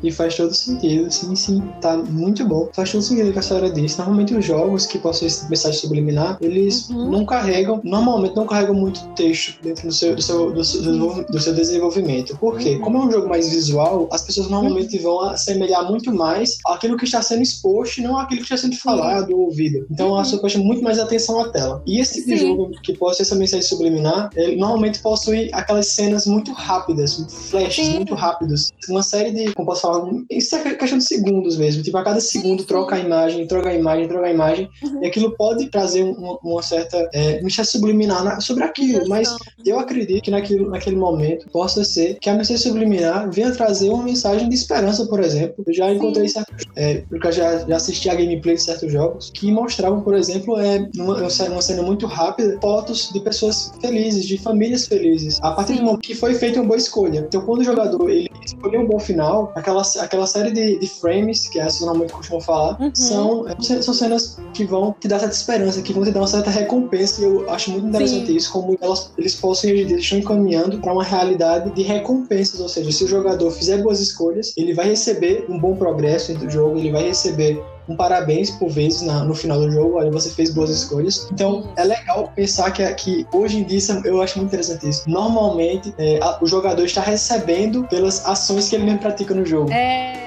[0.03, 2.69] E faz todo sentido, sim, sim, tá muito bom.
[2.73, 3.99] Faz todo sentido que a senhora disse.
[3.99, 7.11] Normalmente os jogos que possuem esse mensagem subliminar, eles uhum.
[7.11, 11.41] não carregam, normalmente não carregam muito texto dentro do seu, do seu, do seu, do
[11.41, 12.37] seu desenvolvimento.
[12.39, 12.75] Por quê?
[12.77, 12.81] Uhum.
[12.81, 15.03] Como é um jogo mais visual, as pessoas normalmente uhum.
[15.03, 18.77] vão assemelhar muito mais aquilo que está sendo exposto e não aquilo que está sendo
[18.77, 19.87] falado ou ouvido.
[19.91, 21.83] Então a pessoa presta muito mais atenção à tela.
[21.87, 26.27] E esse tipo de jogo que possui essa mensagem subliminar, ele normalmente possui aquelas cenas
[26.27, 30.99] muito rápidas, flashes muito rápidos, uma série série de, como posso falar, isso é questão
[30.99, 31.83] de segundos mesmo.
[31.83, 34.69] Tipo, a cada segundo troca a imagem, troca a imagem, troca a imagem.
[34.83, 35.03] Uhum.
[35.03, 39.09] E aquilo pode trazer uma, uma certa é, mensagem subliminar na, sobre aquilo.
[39.09, 39.35] Mas
[39.65, 44.03] eu acredito que naquilo, naquele momento possa ser que a mensagem subliminar venha trazer uma
[44.03, 45.65] mensagem de esperança, por exemplo.
[45.67, 49.31] Eu já encontrei certos, é, porque eu já, já assisti a gameplay de certos jogos
[49.31, 54.39] que mostravam, por exemplo, é, numa, uma cena muito rápida, fotos de pessoas felizes, de
[54.39, 55.39] famílias felizes.
[55.43, 55.79] A partir Sim.
[55.81, 57.25] do momento que foi feita uma boa escolha.
[57.27, 60.87] Então, quando o jogador ele escolheu um bom final, final, aquela, aquela série de, de
[60.87, 62.95] frames, que é essa normalmente costumam falar, uhum.
[62.95, 66.51] são, são cenas que vão te dar certa esperança, que vão te dar uma certa
[66.51, 68.37] recompensa, e eu acho muito interessante Sim.
[68.37, 72.93] isso, como elas, eles possam, eles estão encaminhando para uma realidade de recompensas, ou seja,
[72.93, 76.79] se o jogador fizer boas escolhas, ele vai receber um bom progresso dentro do jogo,
[76.79, 80.51] ele vai receber um parabéns por vezes na, no final do jogo, olha, você fez
[80.51, 81.29] boas escolhas.
[81.33, 85.09] Então é legal pensar que, que hoje em dia eu acho muito interessante isso.
[85.09, 89.71] Normalmente é, a, o jogador está recebendo pelas ações que ele mesmo pratica no jogo.
[89.71, 90.26] É, é.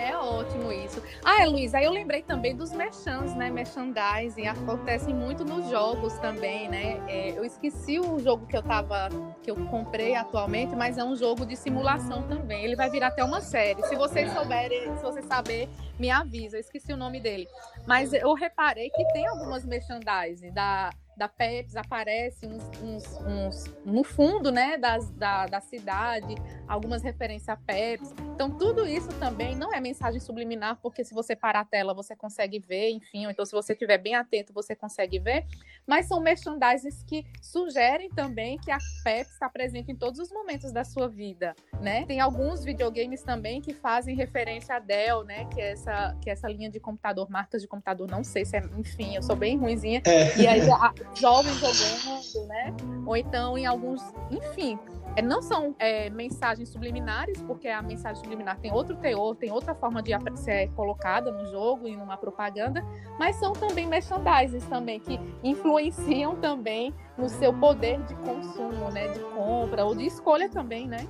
[1.31, 3.51] Ah, é, Luiz, aí eu lembrei também dos merchans, né?
[3.51, 6.99] Merchandising acontece muito nos jogos também, né?
[7.07, 9.09] É, eu esqueci o jogo que eu tava,
[9.43, 12.65] que eu comprei atualmente, mas é um jogo de simulação também.
[12.65, 13.83] Ele vai virar até uma série.
[13.83, 16.57] Se vocês souberem, se você saber, me avisa.
[16.57, 17.47] Eu esqueci o nome dele.
[17.85, 20.89] Mas eu reparei que tem algumas merchandising da
[21.19, 26.33] da Pepsi aparece uns, uns, uns, no fundo né, das, da, da cidade,
[26.65, 28.13] algumas referências a Pepsi.
[28.33, 32.15] Então, tudo isso também não é mensagem subliminar, porque se você parar a tela, você
[32.15, 35.45] consegue ver, enfim, ou então se você estiver bem atento, você consegue ver.
[35.85, 40.71] Mas são merchandises que sugerem também que a Pepsi está presente em todos os momentos
[40.71, 42.05] da sua vida, né?
[42.05, 45.45] Tem alguns videogames também que fazem referência a Dell, né?
[45.53, 48.55] Que é essa, que é essa linha de computador, marcas de computador, não sei se
[48.55, 50.01] é, enfim, eu sou bem ruimzinha.
[50.05, 50.37] É.
[50.37, 52.75] E aí a, jovens jogando, né?
[53.05, 54.77] Ou então em alguns, enfim,
[55.15, 59.73] é, não são é, mensagens subliminares, porque a mensagem subliminar tem outro teor, tem outra
[59.73, 62.85] forma de ser colocada no jogo e numa propaganda,
[63.17, 69.19] mas são também merchandises também que influenciam também no seu poder de consumo, né, de
[69.19, 71.07] compra ou de escolha também, né?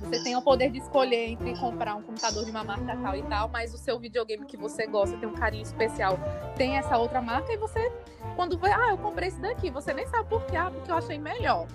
[0.00, 3.22] Você tem o poder de escolher entre comprar um computador de uma marca tal e
[3.22, 6.18] tal, mas o seu videogame que você gosta, tem um carinho especial,
[6.56, 7.92] tem essa outra marca e você,
[8.36, 10.96] quando vê, ah, eu comprei esse daqui, você nem sabe por quê, ah, porque eu
[10.96, 11.66] achei melhor.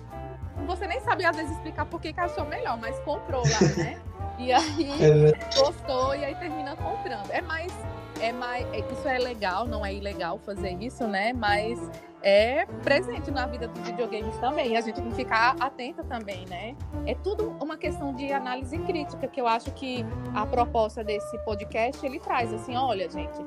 [0.66, 4.00] Você nem sabe às vezes explicar por que, que achou melhor, mas comprou lá, né?
[4.38, 7.30] E aí é gostou e aí termina comprando.
[7.30, 7.72] É mais,
[8.20, 11.32] é mais, é, isso é legal, não é ilegal fazer isso, né?
[11.32, 11.78] Mas
[12.22, 14.76] é presente na vida dos videogames também.
[14.76, 16.76] A gente tem que ficar atenta também, né?
[17.06, 20.04] É tudo uma questão de análise crítica que eu acho que
[20.34, 23.38] a proposta desse podcast ele traz assim, olha, gente,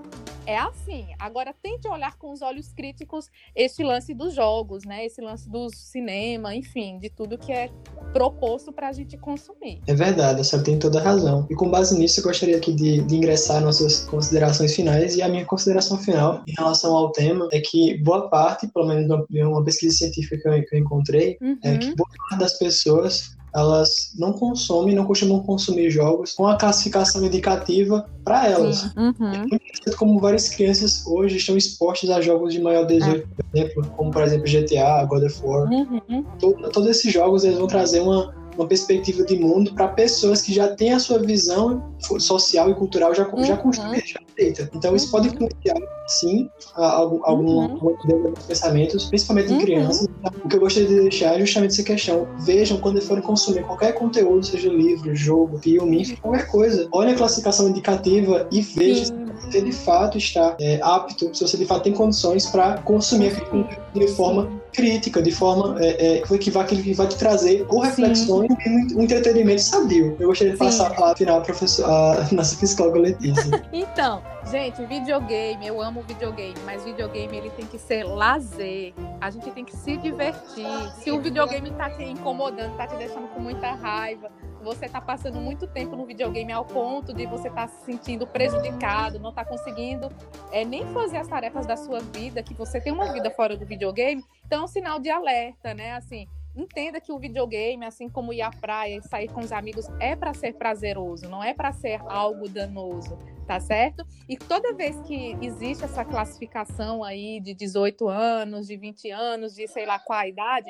[0.45, 1.07] é assim.
[1.19, 5.05] Agora tente olhar com os olhos críticos esse lance dos jogos, né?
[5.05, 7.69] Esse lance do cinema, enfim, de tudo que é
[8.11, 9.81] proposto para a gente consumir.
[9.87, 11.47] É verdade, a senhora tem toda a razão.
[11.49, 15.15] E com base nisso, eu gostaria aqui de, de ingressar nossas considerações finais.
[15.15, 19.09] E a minha consideração final em relação ao tema é que boa parte, pelo menos
[19.31, 21.57] uma pesquisa científica que eu, que eu encontrei, uhum.
[21.63, 26.57] é que boa parte das pessoas elas não consomem, não costumam consumir jogos com a
[26.57, 28.83] classificação indicativa para elas.
[28.95, 29.47] Uhum.
[29.85, 33.21] É como várias crianças hoje estão expostas a jogos de maior 18, é.
[33.21, 35.69] por exemplo, como por exemplo GTA, God of War.
[35.69, 36.25] Uhum.
[36.39, 40.53] Todo, todos esses jogos eles vão trazer uma uma perspectiva de mundo para pessoas que
[40.53, 43.43] já têm a sua visão social e cultural já, uhum.
[43.43, 44.69] já construída, já feita.
[44.73, 45.75] Então, isso pode influenciar,
[46.07, 48.33] sim, algum, uhum.
[48.47, 49.61] pensamentos, principalmente em uhum.
[49.61, 50.07] crianças.
[50.43, 52.27] O que eu gostaria de deixar é justamente essa questão.
[52.39, 57.17] Vejam, quando forem consumir qualquer conteúdo, seja livro, jogo, filme, enfim, qualquer coisa, olhem a
[57.17, 61.83] classificação indicativa e vejam se você de fato está é, apto, se você de fato
[61.83, 66.65] tem condições para consumir aquele conteúdo de forma crítica, de forma é, é, que, vai,
[66.65, 70.17] que vai te trazer ou reflexões e um entretenimento sadio.
[70.19, 70.65] Eu gostaria de Sim.
[70.65, 71.43] passar a final
[71.85, 73.63] a nossa psicóloga Letícia.
[73.71, 78.93] então, gente, videogame, eu amo videogame, mas videogame ele tem que ser lazer.
[79.21, 80.65] A gente tem que se divertir.
[81.01, 84.29] Se o videogame tá te incomodando, tá te deixando com muita raiva,
[84.63, 88.25] você está passando muito tempo no videogame ao ponto de você estar tá se sentindo
[88.25, 90.09] prejudicado, não está conseguindo
[90.51, 93.65] é, nem fazer as tarefas da sua vida, que você tem uma vida fora do
[93.65, 95.93] videogame, então é um sinal de alerta, né?
[95.93, 100.15] Assim, entenda que o videogame, assim como ir à praia sair com os amigos, é
[100.15, 104.05] para ser prazeroso, não é para ser algo danoso, tá certo?
[104.29, 109.67] E toda vez que existe essa classificação aí de 18 anos, de 20 anos, de
[109.67, 110.69] sei lá qual a idade,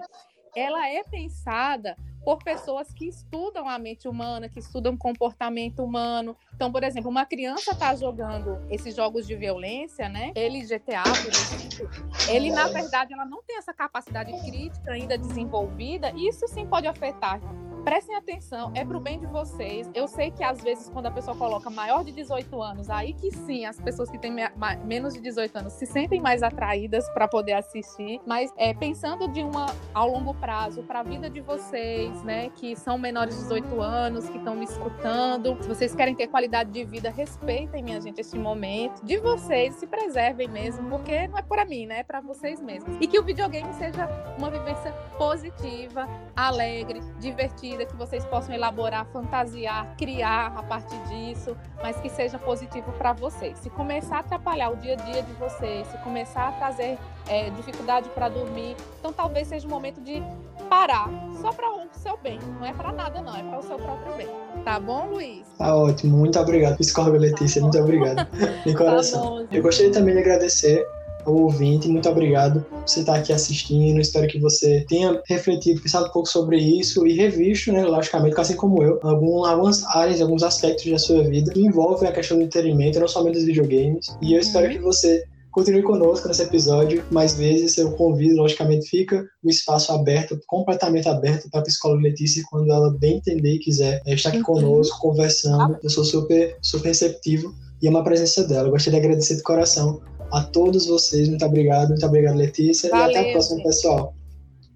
[0.56, 6.36] ela é pensada por pessoas que estudam a mente humana, que estudam comportamento humano.
[6.56, 10.32] Então, por exemplo, uma criança está jogando esses jogos de violência, né?
[10.36, 11.90] Ele GTA, por exemplo,
[12.30, 16.12] ele na verdade ela não tem essa capacidade crítica ainda desenvolvida.
[16.16, 17.40] E isso sim pode afetar
[17.84, 19.90] prestem atenção, é pro bem de vocês.
[19.94, 23.30] Eu sei que às vezes quando a pessoa coloca maior de 18 anos, aí que
[23.32, 24.44] sim, as pessoas que têm me
[24.86, 29.44] menos de 18 anos se sentem mais atraídas para poder assistir, mas é, pensando de
[29.44, 33.82] uma ao longo prazo para a vida de vocês, né, que são menores de 18
[33.82, 38.22] anos, que estão me escutando, se vocês querem ter qualidade de vida, respeitem, minha gente,
[38.22, 42.22] esse momento de vocês, se preservem mesmo, porque não é para mim, né, é para
[42.22, 42.96] vocês mesmos.
[43.02, 49.06] E que o videogame seja uma vivência positiva, alegre, divertida vida, que vocês possam elaborar,
[49.12, 53.58] fantasiar, criar a partir disso, mas que seja positivo para vocês.
[53.60, 57.50] Se começar a atrapalhar o dia a dia de vocês, se começar a trazer é,
[57.52, 60.22] dificuldade para dormir, então talvez seja o momento de
[60.70, 61.10] parar,
[61.42, 64.16] só para o seu bem, não é para nada não, é para o seu próprio
[64.16, 64.28] bem.
[64.64, 65.48] Tá bom, Luiz?
[65.58, 68.28] Tá ótimo, muito obrigado, psicóloga Letícia, tá muito obrigado.
[68.66, 69.22] De coração.
[69.22, 70.86] Tá bom, Eu gostaria também de agradecer
[71.26, 71.88] ao ouvinte.
[71.88, 74.00] Muito obrigado por você estar aqui assistindo.
[74.00, 78.56] Espero que você tenha refletido, pensado um pouco sobre isso e revisto, né, logicamente, assim
[78.56, 82.44] como eu, algum, algumas áreas, alguns aspectos da sua vida que envolvem a questão do
[82.44, 84.16] entretenimento, não somente dos videogames.
[84.22, 84.74] E eu espero uhum.
[84.74, 87.06] que você Continue conosco nesse episódio.
[87.12, 92.44] Mais vezes eu convido, logicamente, fica o espaço aberto, completamente aberto para a psicóloga Letícia,
[92.50, 95.78] quando ela bem entender e quiser é, estar aqui conosco, conversando.
[95.84, 98.68] Eu sou super, super receptivo e é uma presença dela.
[98.68, 100.02] Eu gostaria de agradecer de coração
[100.34, 101.30] a todos vocês.
[101.30, 102.90] Muito obrigado, muito obrigado, Letícia.
[102.90, 103.68] Valeu, e até a próxima, gente.
[103.68, 104.16] pessoal.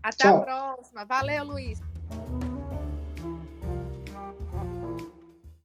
[0.04, 0.38] Até Tchau.
[0.38, 1.06] a próxima.
[1.06, 1.80] Valeu, Luiz.